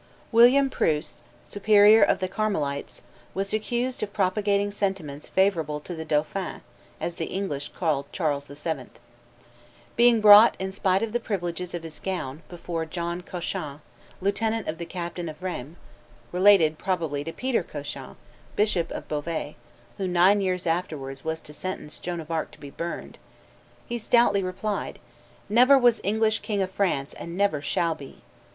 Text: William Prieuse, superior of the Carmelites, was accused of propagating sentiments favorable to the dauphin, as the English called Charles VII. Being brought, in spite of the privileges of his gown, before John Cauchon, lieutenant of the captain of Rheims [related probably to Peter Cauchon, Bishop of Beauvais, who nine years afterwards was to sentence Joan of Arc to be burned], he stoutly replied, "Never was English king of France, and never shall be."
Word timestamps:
William 0.31 0.67
Prieuse, 0.71 1.21
superior 1.45 2.01
of 2.01 2.17
the 2.17 2.27
Carmelites, 2.27 3.03
was 3.35 3.53
accused 3.53 4.01
of 4.01 4.11
propagating 4.11 4.71
sentiments 4.71 5.27
favorable 5.27 5.79
to 5.79 5.93
the 5.93 6.03
dauphin, 6.03 6.61
as 6.99 7.17
the 7.17 7.27
English 7.27 7.69
called 7.69 8.11
Charles 8.11 8.45
VII. 8.45 8.87
Being 9.95 10.19
brought, 10.19 10.55
in 10.57 10.71
spite 10.71 11.03
of 11.03 11.11
the 11.11 11.19
privileges 11.19 11.75
of 11.75 11.83
his 11.83 11.99
gown, 11.99 12.41
before 12.49 12.83
John 12.87 13.21
Cauchon, 13.21 13.79
lieutenant 14.21 14.67
of 14.67 14.79
the 14.79 14.87
captain 14.87 15.29
of 15.29 15.43
Rheims 15.43 15.77
[related 16.31 16.79
probably 16.79 17.23
to 17.23 17.31
Peter 17.31 17.61
Cauchon, 17.61 18.15
Bishop 18.55 18.89
of 18.89 19.07
Beauvais, 19.07 19.55
who 19.99 20.07
nine 20.07 20.41
years 20.41 20.65
afterwards 20.65 21.23
was 21.23 21.39
to 21.41 21.53
sentence 21.53 21.99
Joan 21.99 22.19
of 22.21 22.31
Arc 22.31 22.49
to 22.53 22.59
be 22.59 22.71
burned], 22.71 23.19
he 23.85 23.99
stoutly 23.99 24.41
replied, 24.41 24.97
"Never 25.47 25.77
was 25.77 26.01
English 26.03 26.39
king 26.39 26.59
of 26.59 26.71
France, 26.71 27.13
and 27.13 27.37
never 27.37 27.61
shall 27.61 27.93
be." 27.93 28.23